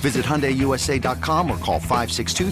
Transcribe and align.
Visit 0.00 0.24
HyundaiUSA.com 0.24 1.50
or 1.50 1.58
call 1.58 1.78
562 1.78 2.50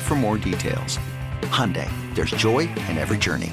for 0.00 0.14
more 0.14 0.38
details. 0.38 0.98
Hyundai, 1.42 1.90
there's 2.14 2.30
joy 2.30 2.60
in 2.60 2.96
every 2.96 3.18
journey. 3.18 3.52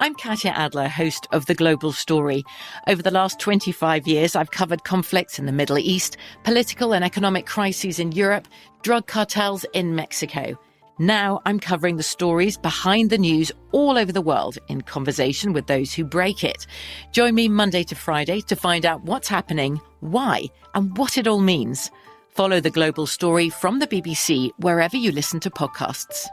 I'm 0.00 0.14
Katya 0.16 0.50
Adler, 0.50 0.88
host 0.88 1.28
of 1.32 1.46
The 1.46 1.54
Global 1.54 1.92
Story. 1.92 2.44
Over 2.88 3.00
the 3.00 3.12
last 3.12 3.38
25 3.38 4.06
years, 4.06 4.34
I've 4.34 4.50
covered 4.50 4.84
conflicts 4.84 5.38
in 5.38 5.46
the 5.46 5.52
Middle 5.52 5.78
East, 5.78 6.16
political 6.42 6.92
and 6.92 7.04
economic 7.04 7.46
crises 7.46 8.00
in 8.00 8.12
Europe, 8.12 8.48
drug 8.82 9.06
cartels 9.06 9.64
in 9.72 9.94
Mexico. 9.94 10.58
Now 11.00 11.42
I'm 11.44 11.58
covering 11.58 11.96
the 11.96 12.04
stories 12.04 12.56
behind 12.56 13.10
the 13.10 13.18
news 13.18 13.50
all 13.72 13.98
over 13.98 14.12
the 14.12 14.20
world 14.20 14.58
in 14.68 14.82
conversation 14.82 15.52
with 15.52 15.66
those 15.66 15.92
who 15.92 16.04
break 16.04 16.44
it. 16.44 16.68
Join 17.10 17.34
me 17.34 17.48
Monday 17.48 17.82
to 17.84 17.96
Friday 17.96 18.40
to 18.42 18.54
find 18.54 18.86
out 18.86 19.02
what's 19.02 19.26
happening, 19.26 19.80
why, 19.98 20.44
and 20.72 20.96
what 20.96 21.18
it 21.18 21.26
all 21.26 21.40
means. 21.40 21.90
Follow 22.28 22.60
the 22.60 22.70
global 22.70 23.08
story 23.08 23.50
from 23.50 23.80
the 23.80 23.88
BBC 23.88 24.50
wherever 24.58 24.96
you 24.96 25.10
listen 25.10 25.40
to 25.40 25.50
podcasts. 25.50 26.28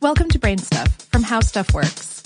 Welcome 0.00 0.28
to 0.28 0.38
Brain 0.38 0.58
Stuff 0.58 0.88
from 1.10 1.24
How 1.24 1.40
Stuff 1.40 1.74
Works. 1.74 2.22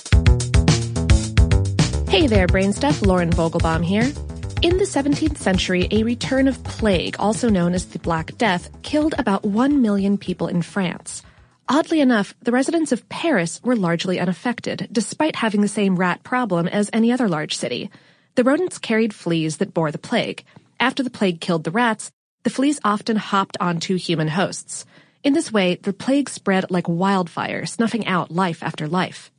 Hey 2.11 2.27
there, 2.27 2.47
Brain 2.47 2.75
Stuff. 2.75 3.01
Lauren 3.01 3.31
Vogelbaum 3.31 3.83
here. 3.83 4.13
In 4.67 4.79
the 4.79 4.85
17th 4.85 5.37
century, 5.37 5.87
a 5.93 6.03
return 6.03 6.49
of 6.49 6.65
plague, 6.65 7.15
also 7.21 7.49
known 7.49 7.73
as 7.73 7.87
the 7.87 8.01
Black 8.01 8.37
Death, 8.37 8.69
killed 8.83 9.15
about 9.17 9.45
1 9.45 9.81
million 9.81 10.19
people 10.19 10.49
in 10.49 10.61
France. 10.61 11.23
Oddly 11.69 12.01
enough, 12.01 12.35
the 12.43 12.51
residents 12.51 12.91
of 12.91 13.09
Paris 13.09 13.61
were 13.63 13.77
largely 13.77 14.19
unaffected, 14.19 14.89
despite 14.91 15.37
having 15.37 15.61
the 15.61 15.69
same 15.69 15.95
rat 15.95 16.25
problem 16.25 16.67
as 16.67 16.91
any 16.93 17.13
other 17.13 17.29
large 17.29 17.57
city. 17.57 17.93
The 18.35 18.43
rodents 18.43 18.79
carried 18.79 19.15
fleas 19.15 19.59
that 19.59 19.73
bore 19.73 19.93
the 19.93 19.99
plague. 19.99 20.43
After 20.81 21.05
the 21.05 21.11
plague 21.11 21.41
killed 21.41 21.63
the 21.63 21.71
rats, 21.71 22.11
the 22.43 22.51
fleas 22.51 22.81
often 22.83 23.15
hopped 23.15 23.57
onto 23.61 23.95
human 23.95 24.27
hosts. 24.27 24.85
In 25.23 25.33
this 25.33 25.53
way, 25.53 25.77
the 25.77 25.93
plague 25.93 26.29
spread 26.29 26.73
like 26.73 26.89
wildfire, 26.89 27.67
snuffing 27.67 28.05
out 28.09 28.33
life 28.33 28.65
after 28.65 28.89
life. 28.89 29.31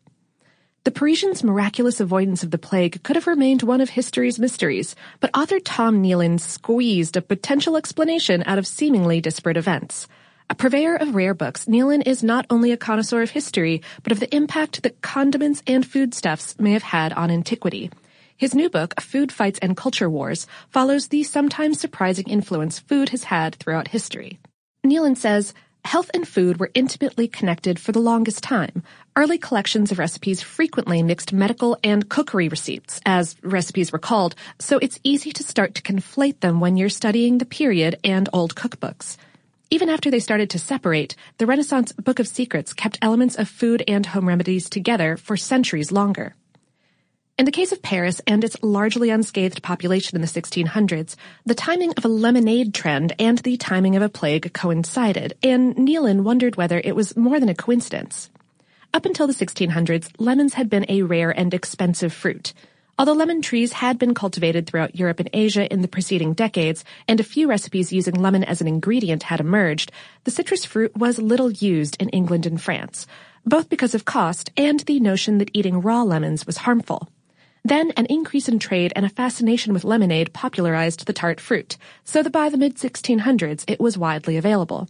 The 0.88 0.92
Parisians' 0.92 1.44
miraculous 1.44 2.00
avoidance 2.00 2.44
of 2.44 2.52
the 2.52 2.58
plague 2.58 3.04
could 3.04 3.18
have 3.18 3.28
remained 3.28 3.62
one 3.62 3.82
of 3.82 3.90
history's 3.90 4.40
mysteries, 4.40 4.96
but 5.20 5.30
author 5.34 5.60
Tom 5.60 6.02
Nealon 6.02 6.40
squeezed 6.40 7.18
a 7.18 7.22
potential 7.22 7.76
explanation 7.76 8.42
out 8.46 8.58
of 8.58 8.66
seemingly 8.66 9.20
disparate 9.20 9.58
events. 9.58 10.08
A 10.50 10.56
purveyor 10.56 10.96
of 10.96 11.14
rare 11.14 11.34
books, 11.34 11.66
Nealon 11.66 12.08
is 12.08 12.24
not 12.24 12.46
only 12.50 12.72
a 12.72 12.78
connoisseur 12.78 13.22
of 13.22 13.32
history, 13.32 13.82
but 14.02 14.14
of 14.14 14.22
the 14.22 14.34
impact 14.34 14.82
that 14.84 15.02
condiments 15.02 15.62
and 15.68 15.86
foodstuffs 15.86 16.58
may 16.58 16.72
have 16.72 16.84
had 16.84 17.12
on 17.12 17.32
antiquity. 17.32 17.92
His 18.38 18.56
new 18.56 18.70
book, 18.70 19.02
Food 19.02 19.30
Fights 19.30 19.60
and 19.62 19.76
Culture 19.76 20.10
Wars, 20.10 20.48
follows 20.70 21.10
the 21.10 21.24
sometimes 21.24 21.82
surprising 21.82 22.30
influence 22.30 22.80
food 22.80 23.10
has 23.10 23.26
had 23.26 23.56
throughout 23.56 23.90
history. 23.90 24.40
Nealon 24.86 25.18
says, 25.18 25.54
Health 25.88 26.12
and 26.14 26.28
food 26.28 26.60
were 26.60 26.70
intimately 26.74 27.30
connected 27.30 27.80
for 27.80 27.94
the 27.94 28.02
longest 28.02 28.44
time. 28.44 28.84
Early 29.16 29.38
collections 29.38 29.90
of 29.90 30.00
recipes 30.00 30.42
frequently 30.42 31.02
mixed 31.02 31.32
medical 31.32 31.78
and 31.82 32.10
cookery 32.10 32.50
receipts, 32.50 33.00
as 33.06 33.38
recipes 33.42 33.94
were 33.94 33.98
called, 33.98 34.36
so 34.60 34.80
it's 34.80 35.00
easy 35.06 35.32
to 35.32 35.44
start 35.44 35.76
to 35.76 35.82
conflate 35.82 36.42
them 36.42 36.60
when 36.60 36.76
you're 36.76 36.90
studying 36.90 37.38
the 37.38 37.46
period 37.46 37.98
and 38.04 38.28
old 38.34 38.54
cookbooks. 38.54 39.16
Even 39.70 39.88
after 39.88 40.12
they 40.12 40.20
started 40.20 40.50
to 40.50 40.60
separate, 40.60 41.16
the 41.38 41.46
Renaissance 41.46 41.94
Book 41.94 42.20
of 42.20 42.28
Secrets 42.28 42.74
kept 42.74 43.00
elements 43.02 43.36
of 43.36 43.48
food 43.48 43.82
and 43.88 44.08
home 44.08 44.28
remedies 44.28 44.70
together 44.70 45.16
for 45.16 45.38
centuries 45.38 45.90
longer. 45.90 46.36
In 47.38 47.46
the 47.46 47.52
case 47.52 47.72
of 47.72 47.84
Paris 47.84 48.20
and 48.26 48.44
its 48.44 48.58
largely 48.64 49.12
unscathed 49.12 49.62
population 49.62 50.16
in 50.16 50.22
the 50.22 50.28
1600s, 50.28 51.16
the 51.46 51.54
timing 51.54 51.94
of 51.96 52.04
a 52.04 52.08
lemonade 52.08 52.74
trend 52.74 53.14
and 53.20 53.38
the 53.38 53.58
timing 53.58 53.96
of 53.96 54.02
a 54.02 54.10
plague 54.10 54.52
coincided, 54.54 55.38
and 55.44 55.76
Nealon 55.76 56.24
wondered 56.24 56.56
whether 56.56 56.82
it 56.84 56.96
was 56.96 57.16
more 57.16 57.40
than 57.40 57.48
a 57.48 57.54
coincidence. 57.54 58.32
Up 58.92 59.06
until 59.06 59.28
the 59.28 59.34
1600s, 59.34 60.10
lemons 60.18 60.56
had 60.56 60.68
been 60.68 60.88
a 60.90 61.04
rare 61.04 61.30
and 61.30 61.54
expensive 61.54 62.12
fruit. 62.12 62.54
Although 62.98 63.14
lemon 63.14 63.44
trees 63.44 63.74
had 63.74 64.00
been 64.00 64.16
cultivated 64.16 64.66
throughout 64.66 64.96
Europe 64.96 65.20
and 65.20 65.30
Asia 65.32 65.72
in 65.72 65.84
the 65.84 65.88
preceding 65.88 66.34
decades, 66.34 66.84
and 67.08 67.20
a 67.20 67.24
few 67.24 67.48
recipes 67.48 67.94
using 67.94 68.16
lemon 68.16 68.44
as 68.46 68.62
an 68.62 68.68
ingredient 68.68 69.22
had 69.22 69.40
emerged, 69.40 69.92
the 70.24 70.32
citrus 70.32 70.66
fruit 70.66 70.98
was 70.98 71.20
little 71.20 71.52
used 71.52 72.02
in 72.02 72.10
England 72.10 72.48
and 72.48 72.60
France, 72.60 73.06
both 73.46 73.70
because 73.70 73.94
of 73.94 74.06
cost 74.06 74.50
and 74.58 74.80
the 74.80 75.00
notion 75.00 75.38
that 75.38 75.52
eating 75.54 75.82
raw 75.82 76.02
lemons 76.02 76.48
was 76.48 76.58
harmful. 76.58 77.12
Then 77.68 77.92
an 77.98 78.06
increase 78.06 78.48
in 78.48 78.60
trade 78.60 78.94
and 78.96 79.06
a 79.06 79.10
fascination 79.10 79.74
with 79.74 79.84
lemonade 79.84 80.32
popularized 80.32 81.06
the 81.06 81.12
tart 81.12 81.42
fruit, 81.42 81.76
so 82.06 82.24
that 82.24 82.30
by 82.30 82.48
the 82.48 82.58
mid-1600s 82.58 83.66
it 83.68 83.82
was 83.82 83.98
widely 83.98 84.38
available. 84.38 84.88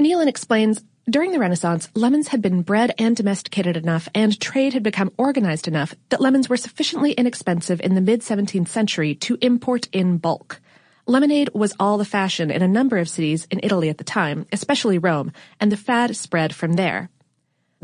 Nealon 0.00 0.28
explains, 0.28 0.84
during 1.10 1.32
the 1.32 1.40
Renaissance, 1.40 1.88
lemons 1.96 2.28
had 2.28 2.40
been 2.40 2.62
bred 2.62 2.94
and 2.96 3.16
domesticated 3.16 3.76
enough 3.76 4.08
and 4.14 4.38
trade 4.38 4.72
had 4.72 4.84
become 4.84 5.10
organized 5.18 5.66
enough 5.66 5.96
that 6.10 6.20
lemons 6.20 6.48
were 6.48 6.56
sufficiently 6.56 7.10
inexpensive 7.10 7.80
in 7.80 7.96
the 7.96 8.00
mid-17th 8.00 8.68
century 8.68 9.16
to 9.16 9.36
import 9.40 9.88
in 9.90 10.18
bulk. 10.18 10.60
Lemonade 11.08 11.50
was 11.52 11.74
all 11.80 11.98
the 11.98 12.04
fashion 12.04 12.52
in 12.52 12.62
a 12.62 12.68
number 12.68 12.98
of 12.98 13.08
cities 13.08 13.48
in 13.50 13.58
Italy 13.64 13.88
at 13.88 13.98
the 13.98 14.04
time, 14.04 14.46
especially 14.52 14.98
Rome, 14.98 15.32
and 15.58 15.72
the 15.72 15.76
fad 15.76 16.14
spread 16.14 16.54
from 16.54 16.74
there. 16.74 17.10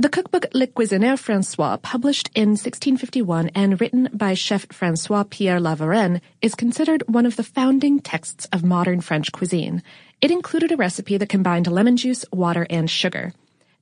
The 0.01 0.09
cookbook 0.09 0.47
Le 0.55 0.69
Cuisinier 0.69 1.17
François, 1.17 1.83
published 1.83 2.31
in 2.33 2.51
1651 2.51 3.51
and 3.53 3.81
written 3.81 4.09
by 4.13 4.35
chef 4.35 4.69
François 4.69 5.29
Pierre 5.29 5.59
La 5.59 5.75
Varenne, 5.75 6.21
is 6.41 6.55
considered 6.55 7.03
one 7.09 7.27
of 7.27 7.35
the 7.35 7.43
founding 7.43 7.99
texts 7.99 8.47
of 8.53 8.63
modern 8.63 9.01
French 9.01 9.33
cuisine. 9.33 9.83
It 10.21 10.31
included 10.31 10.71
a 10.71 10.77
recipe 10.77 11.17
that 11.17 11.29
combined 11.29 11.67
lemon 11.67 11.97
juice, 11.97 12.25
water, 12.33 12.65
and 12.71 12.89
sugar. 12.89 13.33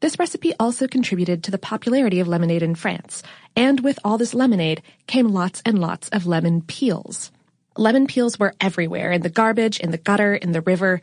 This 0.00 0.18
recipe 0.18 0.54
also 0.58 0.88
contributed 0.88 1.44
to 1.44 1.50
the 1.50 1.58
popularity 1.58 2.18
of 2.18 2.28
lemonade 2.28 2.62
in 2.62 2.76
France, 2.76 3.22
and 3.54 3.80
with 3.80 3.98
all 4.02 4.16
this 4.16 4.32
lemonade 4.32 4.80
came 5.06 5.28
lots 5.28 5.60
and 5.66 5.78
lots 5.78 6.08
of 6.08 6.24
lemon 6.24 6.62
peels. 6.62 7.30
Lemon 7.76 8.06
peels 8.06 8.38
were 8.38 8.54
everywhere, 8.58 9.12
in 9.12 9.20
the 9.20 9.28
garbage, 9.28 9.78
in 9.80 9.90
the 9.90 9.98
gutter, 9.98 10.34
in 10.34 10.52
the 10.52 10.62
river, 10.62 11.02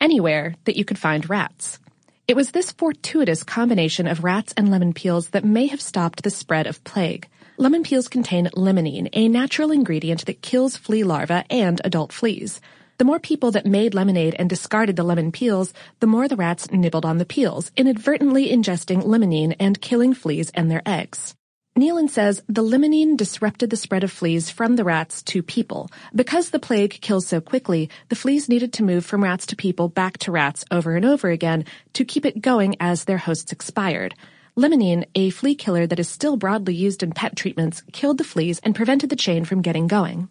anywhere 0.00 0.54
that 0.64 0.76
you 0.76 0.86
could 0.86 0.98
find 0.98 1.28
rats. 1.28 1.78
It 2.26 2.36
was 2.36 2.52
this 2.52 2.72
fortuitous 2.72 3.42
combination 3.42 4.06
of 4.06 4.24
rats 4.24 4.54
and 4.56 4.70
lemon 4.70 4.94
peels 4.94 5.28
that 5.30 5.44
may 5.44 5.66
have 5.66 5.82
stopped 5.82 6.22
the 6.22 6.30
spread 6.30 6.66
of 6.66 6.82
plague. 6.82 7.28
Lemon 7.58 7.82
peels 7.82 8.08
contain 8.08 8.48
limonene, 8.56 9.10
a 9.12 9.28
natural 9.28 9.70
ingredient 9.70 10.24
that 10.24 10.40
kills 10.40 10.74
flea 10.74 11.04
larvae 11.04 11.44
and 11.50 11.82
adult 11.84 12.14
fleas. 12.14 12.62
The 12.96 13.04
more 13.04 13.18
people 13.18 13.50
that 13.50 13.66
made 13.66 13.92
lemonade 13.92 14.36
and 14.38 14.48
discarded 14.48 14.96
the 14.96 15.02
lemon 15.02 15.32
peels, 15.32 15.74
the 16.00 16.06
more 16.06 16.26
the 16.26 16.36
rats 16.36 16.70
nibbled 16.70 17.04
on 17.04 17.18
the 17.18 17.26
peels, 17.26 17.70
inadvertently 17.76 18.48
ingesting 18.50 19.02
limonene 19.02 19.54
and 19.60 19.78
killing 19.82 20.14
fleas 20.14 20.50
and 20.54 20.70
their 20.70 20.82
eggs. 20.86 21.34
Nealon 21.76 22.08
says 22.08 22.40
the 22.46 22.62
limonene 22.62 23.16
disrupted 23.16 23.68
the 23.68 23.76
spread 23.76 24.04
of 24.04 24.12
fleas 24.12 24.48
from 24.48 24.76
the 24.76 24.84
rats 24.84 25.24
to 25.24 25.42
people. 25.42 25.90
Because 26.14 26.50
the 26.50 26.60
plague 26.60 27.00
kills 27.00 27.26
so 27.26 27.40
quickly, 27.40 27.90
the 28.10 28.14
fleas 28.14 28.48
needed 28.48 28.72
to 28.74 28.84
move 28.84 29.04
from 29.04 29.24
rats 29.24 29.44
to 29.46 29.56
people 29.56 29.88
back 29.88 30.18
to 30.18 30.30
rats 30.30 30.64
over 30.70 30.94
and 30.94 31.04
over 31.04 31.30
again 31.30 31.64
to 31.94 32.04
keep 32.04 32.24
it 32.24 32.40
going 32.40 32.76
as 32.78 33.04
their 33.04 33.18
hosts 33.18 33.50
expired. 33.50 34.14
Limonene, 34.56 35.04
a 35.16 35.30
flea 35.30 35.56
killer 35.56 35.84
that 35.84 35.98
is 35.98 36.08
still 36.08 36.36
broadly 36.36 36.76
used 36.76 37.02
in 37.02 37.10
pet 37.10 37.34
treatments, 37.34 37.82
killed 37.90 38.18
the 38.18 38.24
fleas 38.24 38.60
and 38.60 38.76
prevented 38.76 39.10
the 39.10 39.16
chain 39.16 39.44
from 39.44 39.60
getting 39.60 39.88
going. 39.88 40.28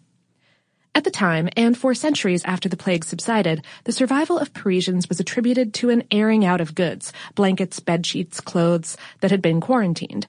At 0.94 1.04
the 1.04 1.10
time, 1.10 1.50
and 1.58 1.76
for 1.76 1.92
centuries 1.92 2.42
after 2.46 2.70
the 2.70 2.78
plague 2.78 3.04
subsided, 3.04 3.62
the 3.82 3.92
survival 3.92 4.38
of 4.38 4.54
Parisians 4.54 5.10
was 5.10 5.20
attributed 5.20 5.74
to 5.74 5.90
an 5.90 6.04
airing 6.10 6.46
out 6.46 6.62
of 6.62 6.74
goods, 6.74 7.12
blankets, 7.34 7.80
bed 7.80 8.06
sheets, 8.06 8.40
clothes, 8.40 8.96
that 9.20 9.30
had 9.30 9.42
been 9.42 9.60
quarantined. 9.60 10.26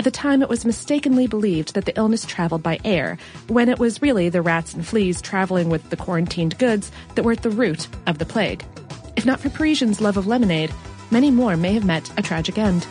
At 0.00 0.04
the 0.04 0.10
time, 0.10 0.40
it 0.40 0.48
was 0.48 0.64
mistakenly 0.64 1.26
believed 1.26 1.74
that 1.74 1.84
the 1.84 1.94
illness 1.94 2.24
traveled 2.24 2.62
by 2.62 2.80
air, 2.86 3.18
when 3.48 3.68
it 3.68 3.78
was 3.78 4.00
really 4.00 4.30
the 4.30 4.40
rats 4.40 4.72
and 4.72 4.82
fleas 4.82 5.20
traveling 5.20 5.68
with 5.68 5.90
the 5.90 5.96
quarantined 5.98 6.56
goods 6.56 6.90
that 7.16 7.22
were 7.22 7.32
at 7.32 7.42
the 7.42 7.50
root 7.50 7.86
of 8.06 8.16
the 8.16 8.24
plague. 8.24 8.64
If 9.16 9.26
not 9.26 9.40
for 9.40 9.50
Parisians' 9.50 10.00
love 10.00 10.16
of 10.16 10.26
lemonade, 10.26 10.72
many 11.10 11.30
more 11.30 11.54
may 11.54 11.74
have 11.74 11.84
met 11.84 12.10
a 12.16 12.22
tragic 12.22 12.56
end. 12.56 12.84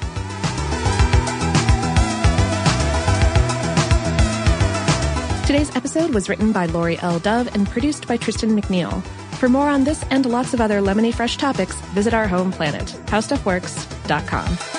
Today's 5.47 5.75
episode 5.75 6.13
was 6.13 6.29
written 6.29 6.51
by 6.51 6.67
Laurie 6.67 7.00
L. 7.00 7.17
Dove 7.17 7.51
and 7.55 7.67
produced 7.67 8.07
by 8.07 8.17
Tristan 8.17 8.51
McNeil. 8.51 9.03
For 9.39 9.50
more 9.50 9.67
on 9.67 9.83
this 9.83 10.03
and 10.12 10.27
lots 10.27 10.53
of 10.53 10.62
other 10.62 10.79
Lemony 10.79 11.12
Fresh 11.12 11.38
topics, 11.38 11.81
visit 11.95 12.13
our 12.13 12.27
home 12.27 12.51
planet, 12.51 12.85
howstuffworks.com. 13.07 14.78